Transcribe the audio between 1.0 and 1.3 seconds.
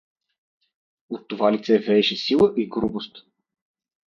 От